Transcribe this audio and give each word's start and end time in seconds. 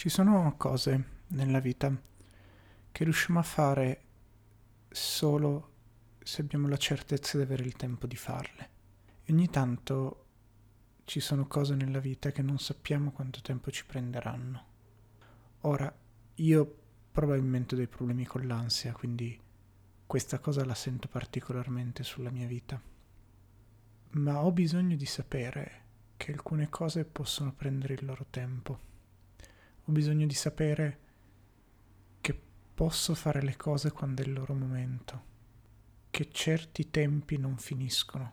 Ci 0.00 0.08
sono 0.08 0.54
cose 0.56 1.04
nella 1.26 1.60
vita 1.60 1.94
che 2.90 3.04
riusciamo 3.04 3.38
a 3.38 3.42
fare 3.42 4.00
solo 4.88 5.72
se 6.22 6.40
abbiamo 6.40 6.68
la 6.68 6.78
certezza 6.78 7.36
di 7.36 7.42
avere 7.42 7.64
il 7.64 7.76
tempo 7.76 8.06
di 8.06 8.16
farle. 8.16 8.70
E 9.22 9.30
ogni 9.30 9.50
tanto 9.50 10.24
ci 11.04 11.20
sono 11.20 11.46
cose 11.46 11.74
nella 11.74 11.98
vita 11.98 12.30
che 12.30 12.40
non 12.40 12.58
sappiamo 12.58 13.10
quanto 13.10 13.42
tempo 13.42 13.70
ci 13.70 13.84
prenderanno. 13.84 14.64
Ora, 15.64 15.94
io 16.36 16.78
probabilmente 17.12 17.74
ho 17.74 17.76
dei 17.76 17.86
problemi 17.86 18.24
con 18.24 18.46
l'ansia, 18.46 18.92
quindi 18.92 19.38
questa 20.06 20.38
cosa 20.38 20.64
la 20.64 20.74
sento 20.74 21.08
particolarmente 21.08 22.04
sulla 22.04 22.30
mia 22.30 22.46
vita. 22.46 22.80
Ma 24.12 24.42
ho 24.42 24.50
bisogno 24.50 24.96
di 24.96 25.04
sapere 25.04 25.82
che 26.16 26.32
alcune 26.32 26.70
cose 26.70 27.04
possono 27.04 27.52
prendere 27.52 27.92
il 27.92 28.06
loro 28.06 28.24
tempo 28.30 28.88
ho 29.90 29.92
bisogno 29.92 30.24
di 30.24 30.34
sapere 30.34 30.98
che 32.20 32.40
posso 32.74 33.12
fare 33.16 33.42
le 33.42 33.56
cose 33.56 33.90
quando 33.90 34.22
è 34.22 34.24
il 34.24 34.32
loro 34.32 34.54
momento, 34.54 35.24
che 36.10 36.30
certi 36.30 36.90
tempi 36.90 37.36
non 37.36 37.56
finiscono, 37.58 38.32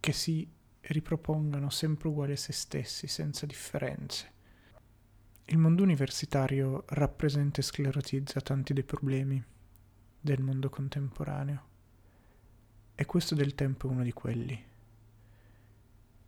che 0.00 0.12
si 0.12 0.46
ripropongano 0.80 1.70
sempre 1.70 2.08
uguali 2.08 2.32
a 2.32 2.36
se 2.36 2.52
stessi, 2.52 3.06
senza 3.06 3.46
differenze. 3.46 4.32
Il 5.46 5.56
mondo 5.56 5.82
universitario 5.82 6.84
rappresenta 6.88 7.60
e 7.60 7.64
sclerotizza 7.64 8.42
tanti 8.42 8.74
dei 8.74 8.84
problemi 8.84 9.42
del 10.20 10.42
mondo 10.42 10.68
contemporaneo 10.68 11.66
e 12.94 13.06
questo 13.06 13.34
del 13.34 13.54
tempo 13.54 13.88
è 13.88 13.90
uno 13.90 14.02
di 14.02 14.12
quelli. 14.12 14.62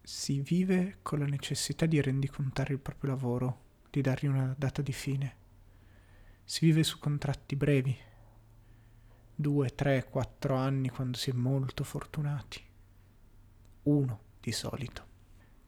Si 0.01 0.41
vive 0.41 1.01
con 1.03 1.19
la 1.19 1.27
necessità 1.27 1.85
di 1.85 2.01
rendicontare 2.01 2.73
il 2.73 2.79
proprio 2.79 3.11
lavoro 3.11 3.69
di 3.91 4.01
dargli 4.01 4.27
una 4.27 4.55
data 4.57 4.83
di 4.83 4.93
fine. 4.93 5.37
Si 6.45 6.65
vive 6.65 6.83
su 6.83 6.99
contratti 6.99 7.57
brevi, 7.57 7.97
due, 9.35 9.75
tre, 9.75 10.09
quattro 10.09 10.55
anni 10.55 10.89
quando 10.89 11.17
si 11.17 11.31
è 11.31 11.33
molto 11.33 11.85
fortunati, 11.85 12.63
uno 13.85 14.21
di 14.41 14.53
solito. 14.53 15.09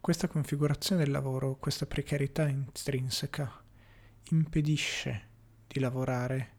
Questa 0.01 0.29
configurazione 0.29 1.05
del 1.05 1.13
lavoro, 1.13 1.57
questa 1.57 1.87
precarietà 1.87 2.49
intrinseca, 2.49 3.63
impedisce 4.31 5.29
di 5.67 5.81
lavorare 5.81 6.51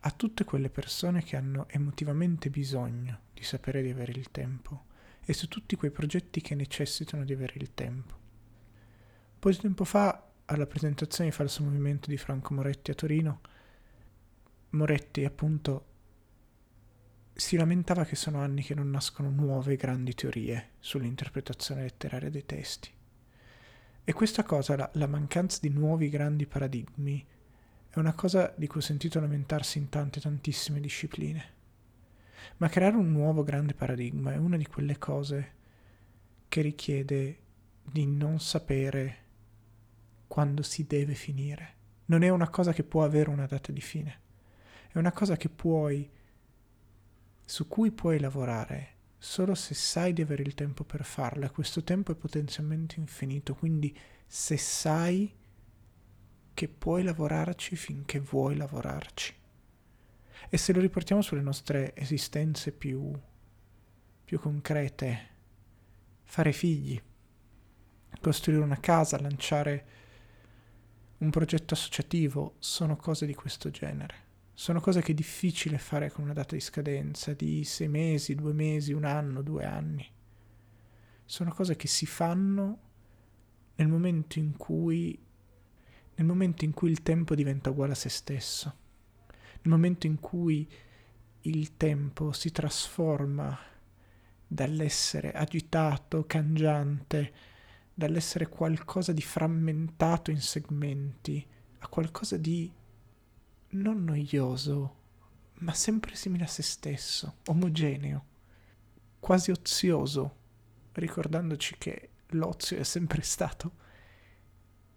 a 0.00 0.10
tutte 0.10 0.44
quelle 0.44 0.70
persone 0.70 1.22
che 1.22 1.36
hanno 1.36 1.68
emotivamente 1.68 2.50
bisogno 2.50 3.20
di 3.34 3.42
sapere 3.42 3.82
di 3.82 3.90
avere 3.90 4.12
il 4.12 4.30
tempo 4.30 4.86
e 5.24 5.32
su 5.32 5.46
tutti 5.48 5.76
quei 5.76 5.90
progetti 5.90 6.40
che 6.40 6.54
necessitano 6.54 7.24
di 7.24 7.32
avere 7.32 7.54
il 7.56 7.72
tempo. 7.74 8.14
Un 8.14 9.38
po' 9.38 9.50
di 9.50 9.56
tempo 9.56 9.84
fa 9.84 10.31
alla 10.46 10.66
presentazione 10.66 11.30
di 11.30 11.36
Falso 11.36 11.62
Movimento 11.62 12.08
di 12.08 12.16
Franco 12.16 12.54
Moretti 12.54 12.90
a 12.90 12.94
Torino, 12.94 13.40
Moretti 14.70 15.24
appunto 15.24 15.86
si 17.34 17.56
lamentava 17.56 18.04
che 18.04 18.16
sono 18.16 18.40
anni 18.40 18.62
che 18.62 18.74
non 18.74 18.90
nascono 18.90 19.30
nuove 19.30 19.76
grandi 19.76 20.14
teorie 20.14 20.72
sull'interpretazione 20.78 21.82
letteraria 21.82 22.30
dei 22.30 22.44
testi. 22.44 22.90
E 24.04 24.12
questa 24.12 24.42
cosa, 24.42 24.76
la, 24.76 24.90
la 24.94 25.06
mancanza 25.06 25.58
di 25.60 25.68
nuovi 25.70 26.08
grandi 26.08 26.46
paradigmi, 26.46 27.26
è 27.88 27.98
una 27.98 28.14
cosa 28.14 28.52
di 28.56 28.66
cui 28.66 28.80
ho 28.80 28.82
sentito 28.82 29.20
lamentarsi 29.20 29.78
in 29.78 29.88
tante, 29.88 30.20
tantissime 30.20 30.80
discipline. 30.80 31.60
Ma 32.56 32.68
creare 32.68 32.96
un 32.96 33.12
nuovo 33.12 33.42
grande 33.42 33.74
paradigma 33.74 34.32
è 34.32 34.36
una 34.36 34.56
di 34.56 34.66
quelle 34.66 34.98
cose 34.98 35.52
che 36.48 36.60
richiede 36.60 37.38
di 37.82 38.06
non 38.06 38.40
sapere 38.40 39.21
quando 40.32 40.62
si 40.62 40.86
deve 40.86 41.12
finire. 41.12 41.74
Non 42.06 42.22
è 42.22 42.30
una 42.30 42.48
cosa 42.48 42.72
che 42.72 42.84
può 42.84 43.04
avere 43.04 43.28
una 43.28 43.44
data 43.44 43.70
di 43.70 43.82
fine. 43.82 44.20
È 44.90 44.96
una 44.96 45.12
cosa 45.12 45.36
che 45.36 45.50
puoi, 45.50 46.10
su 47.44 47.68
cui 47.68 47.90
puoi 47.90 48.18
lavorare 48.18 48.94
solo 49.18 49.54
se 49.54 49.74
sai 49.74 50.14
di 50.14 50.22
avere 50.22 50.42
il 50.42 50.54
tempo 50.54 50.84
per 50.84 51.04
farla. 51.04 51.50
Questo 51.50 51.84
tempo 51.84 52.12
è 52.12 52.14
potenzialmente 52.14 52.98
infinito, 52.98 53.54
quindi 53.54 53.94
se 54.26 54.56
sai 54.56 55.30
che 56.54 56.68
puoi 56.68 57.02
lavorarci 57.02 57.76
finché 57.76 58.18
vuoi 58.18 58.56
lavorarci. 58.56 59.34
E 60.48 60.56
se 60.56 60.72
lo 60.72 60.80
riportiamo 60.80 61.20
sulle 61.20 61.42
nostre 61.42 61.94
esistenze 61.94 62.72
più, 62.72 63.12
più 64.24 64.40
concrete, 64.40 65.28
fare 66.22 66.52
figli, 66.52 66.98
costruire 68.18 68.62
una 68.62 68.80
casa, 68.80 69.20
lanciare 69.20 70.00
un 71.22 71.30
progetto 71.30 71.74
associativo, 71.74 72.56
sono 72.58 72.96
cose 72.96 73.26
di 73.26 73.34
questo 73.34 73.70
genere. 73.70 74.30
Sono 74.52 74.80
cose 74.80 75.02
che 75.02 75.12
è 75.12 75.14
difficile 75.14 75.78
fare 75.78 76.10
con 76.10 76.24
una 76.24 76.32
data 76.32 76.56
di 76.56 76.60
scadenza 76.60 77.32
di 77.32 77.62
sei 77.62 77.86
mesi, 77.88 78.34
due 78.34 78.52
mesi, 78.52 78.92
un 78.92 79.04
anno, 79.04 79.40
due 79.40 79.64
anni. 79.64 80.04
Sono 81.24 81.52
cose 81.52 81.76
che 81.76 81.86
si 81.86 82.06
fanno 82.06 82.80
nel 83.76 83.86
momento 83.86 84.38
in 84.40 84.56
cui 84.56 85.18
nel 86.14 86.26
momento 86.26 86.64
in 86.64 86.72
cui 86.72 86.90
il 86.90 87.02
tempo 87.02 87.34
diventa 87.34 87.70
uguale 87.70 87.92
a 87.92 87.96
se 87.96 88.08
stesso, 88.08 88.76
nel 89.26 89.72
momento 89.72 90.06
in 90.06 90.18
cui 90.20 90.68
il 91.42 91.76
tempo 91.76 92.32
si 92.32 92.50
trasforma 92.52 93.58
dall'essere 94.46 95.32
agitato, 95.32 96.24
cangiante, 96.26 97.32
dall'essere 97.94 98.48
qualcosa 98.48 99.12
di 99.12 99.22
frammentato 99.22 100.30
in 100.30 100.40
segmenti 100.40 101.46
a 101.78 101.88
qualcosa 101.88 102.36
di 102.36 102.72
non 103.70 104.04
noioso, 104.04 104.96
ma 105.60 105.74
sempre 105.74 106.14
simile 106.14 106.44
a 106.44 106.48
se 106.48 106.62
stesso, 106.62 107.38
omogeneo, 107.46 108.24
quasi 109.20 109.50
ozioso, 109.50 110.36
ricordandoci 110.92 111.76
che 111.78 112.10
l'ozio 112.28 112.78
è 112.78 112.84
sempre 112.84 113.22
stato 113.22 113.80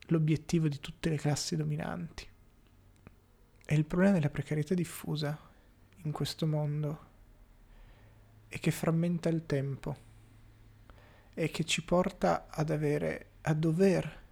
l'obiettivo 0.07 0.67
di 0.67 0.79
tutte 0.79 1.09
le 1.09 1.17
classi 1.17 1.55
dominanti. 1.55 2.27
E 3.67 3.75
il 3.75 3.85
problema 3.85 4.13
della 4.13 4.29
precarietà 4.29 4.75
diffusa 4.75 5.37
in 6.03 6.11
questo 6.11 6.45
mondo 6.45 7.13
è 8.47 8.59
che 8.59 8.71
frammenta 8.71 9.29
il 9.29 9.45
tempo 9.45 10.03
e 11.37 11.51
che 11.51 11.65
ci 11.65 11.83
porta 11.83 12.47
ad 12.49 12.69
avere, 12.69 13.33
a 13.41 13.53
dover 13.53 14.23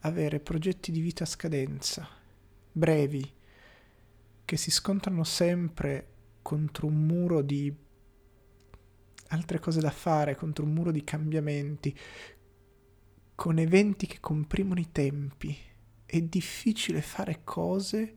avere 0.00 0.40
progetti 0.40 0.92
di 0.92 1.00
vita 1.00 1.24
a 1.24 1.26
scadenza, 1.26 2.06
brevi, 2.70 3.32
che 4.44 4.56
si 4.58 4.70
scontrano 4.70 5.24
sempre 5.24 6.08
contro 6.42 6.86
un 6.86 7.06
muro 7.06 7.40
di 7.40 7.74
altre 9.28 9.58
cose 9.58 9.80
da 9.80 9.90
fare, 9.90 10.36
contro 10.36 10.64
un 10.64 10.74
muro 10.74 10.90
di 10.90 11.02
cambiamenti, 11.02 11.98
con 13.34 13.58
eventi 13.58 14.06
che 14.06 14.20
comprimono 14.20 14.80
i 14.80 14.92
tempi. 14.92 15.56
È 16.04 16.20
difficile 16.20 17.00
fare 17.00 17.40
cose 17.42 18.16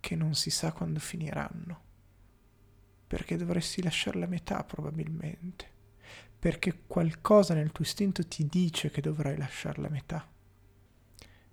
che 0.00 0.16
non 0.16 0.34
si 0.34 0.50
sa 0.50 0.72
quando 0.72 0.98
finiranno, 0.98 1.82
perché 3.06 3.36
dovresti 3.36 3.80
lasciare 3.80 4.18
la 4.18 4.26
metà 4.26 4.64
probabilmente 4.64 5.78
perché 6.40 6.84
qualcosa 6.86 7.52
nel 7.52 7.70
tuo 7.70 7.84
istinto 7.84 8.26
ti 8.26 8.46
dice 8.46 8.88
che 8.90 9.02
dovrai 9.02 9.36
lasciare 9.36 9.82
la 9.82 9.90
metà. 9.90 10.26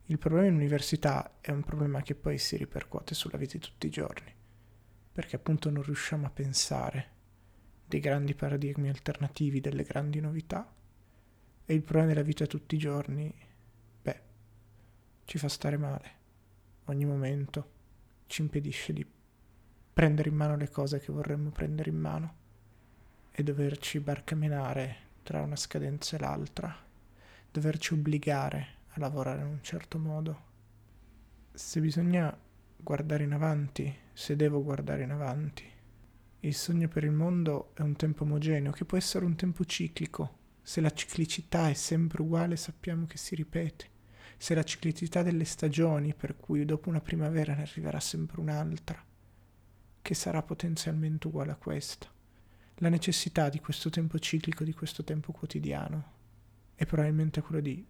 Il 0.05 0.17
problema 0.17 0.47
in 0.47 0.55
università 0.55 1.39
è 1.41 1.51
un 1.51 1.61
problema 1.61 2.01
che 2.01 2.15
poi 2.15 2.37
si 2.37 2.55
ripercuote 2.55 3.13
sulla 3.13 3.37
vita 3.37 3.57
di 3.57 3.65
tutti 3.65 3.87
i 3.87 3.89
giorni, 3.89 4.33
perché 5.11 5.35
appunto 5.35 5.69
non 5.69 5.83
riusciamo 5.83 6.25
a 6.25 6.29
pensare 6.29 7.15
dei 7.85 7.99
grandi 7.99 8.33
paradigmi 8.33 8.87
alternativi, 8.87 9.59
delle 9.59 9.83
grandi 9.83 10.21
novità. 10.21 10.73
E 11.65 11.73
il 11.73 11.81
problema 11.81 12.07
della 12.07 12.21
vita 12.21 12.45
tutti 12.45 12.75
i 12.75 12.79
giorni, 12.79 13.33
beh, 14.01 14.21
ci 15.25 15.37
fa 15.37 15.49
stare 15.49 15.75
male. 15.75 16.11
Ogni 16.85 17.03
momento 17.03 17.71
ci 18.27 18.41
impedisce 18.41 18.93
di 18.93 19.05
prendere 19.91 20.29
in 20.29 20.35
mano 20.35 20.55
le 20.55 20.69
cose 20.69 21.01
che 21.01 21.11
vorremmo 21.11 21.49
prendere 21.49 21.89
in 21.89 21.97
mano 21.97 22.45
e 23.39 23.43
doverci 23.43 23.99
barcamenare 23.99 24.95
tra 25.21 25.43
una 25.43 25.55
scadenza 25.55 26.15
e 26.15 26.19
l'altra, 26.19 26.75
doverci 27.51 27.93
obbligare 27.93 28.67
a 28.87 28.99
lavorare 28.99 29.41
in 29.41 29.47
un 29.47 29.61
certo 29.61 29.99
modo. 29.99 30.41
Se 31.53 31.79
bisogna 31.79 32.35
guardare 32.75 33.25
in 33.25 33.33
avanti, 33.33 33.95
se 34.11 34.35
devo 34.35 34.63
guardare 34.63 35.03
in 35.03 35.11
avanti, 35.11 35.63
il 36.39 36.55
sogno 36.55 36.87
per 36.87 37.03
il 37.03 37.11
mondo 37.11 37.75
è 37.75 37.81
un 37.81 37.95
tempo 37.95 38.23
omogeneo, 38.23 38.71
che 38.71 38.85
può 38.85 38.97
essere 38.97 39.23
un 39.23 39.35
tempo 39.35 39.63
ciclico. 39.65 40.37
Se 40.63 40.81
la 40.81 40.91
ciclicità 40.91 41.69
è 41.69 41.75
sempre 41.75 42.23
uguale 42.23 42.55
sappiamo 42.55 43.05
che 43.05 43.17
si 43.17 43.35
ripete. 43.35 43.85
Se 44.35 44.55
la 44.55 44.63
ciclicità 44.63 45.21
delle 45.21 45.45
stagioni, 45.45 46.15
per 46.15 46.37
cui 46.37 46.65
dopo 46.65 46.89
una 46.89 47.01
primavera 47.01 47.53
ne 47.53 47.61
arriverà 47.61 47.99
sempre 47.99 48.41
un'altra, 48.41 48.99
che 50.01 50.13
sarà 50.15 50.41
potenzialmente 50.41 51.27
uguale 51.27 51.51
a 51.51 51.55
questa 51.55 52.15
la 52.79 52.89
necessità 52.89 53.49
di 53.49 53.59
questo 53.59 53.89
tempo 53.89 54.19
ciclico, 54.19 54.63
di 54.63 54.73
questo 54.73 55.03
tempo 55.03 55.31
quotidiano, 55.31 56.15
è 56.75 56.85
probabilmente 56.85 57.41
quello 57.41 57.61
di 57.61 57.85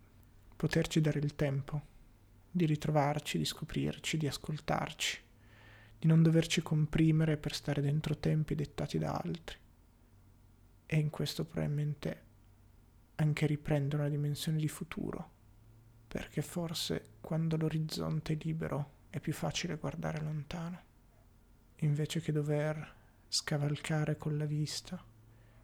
poterci 0.56 1.02
dare 1.02 1.20
il 1.20 1.36
tempo 1.36 1.96
di 2.50 2.66
ritrovarci, 2.66 3.38
di 3.38 3.46
scoprirci, 3.46 4.18
di 4.18 4.28
ascoltarci, 4.28 5.20
di 6.00 6.08
non 6.08 6.24
doverci 6.24 6.62
comprimere 6.62 7.38
per 7.38 7.54
stare 7.54 7.82
dentro 7.82 8.18
tempi 8.18 8.56
dettati 8.56 8.98
da 8.98 9.12
altri. 9.12 9.58
E 10.86 10.96
in 10.98 11.10
questo 11.10 11.44
probabilmente 11.44 12.24
anche 13.16 13.46
riprendere 13.46 14.04
una 14.04 14.10
dimensione 14.10 14.58
di 14.58 14.70
futuro, 14.70 15.32
perché 16.08 16.42
forse 16.42 17.16
quando 17.20 17.58
l'orizzonte 17.58 18.34
è 18.34 18.38
libero 18.40 18.92
è 19.10 19.20
più 19.20 19.34
facile 19.34 19.76
guardare 19.76 20.22
lontano, 20.22 20.82
invece 21.78 22.22
che 22.22 22.32
dover 22.32 22.96
scavalcare 23.28 24.18
con 24.18 24.38
la 24.38 24.46
vista 24.46 25.04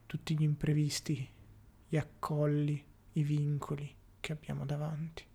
tutti 0.05 0.37
gli 0.37 0.43
imprevisti, 0.43 1.27
gli 1.87 1.97
accolli, 1.97 2.83
i 3.13 3.23
vincoli 3.23 3.95
che 4.19 4.31
abbiamo 4.31 4.65
davanti. 4.65 5.25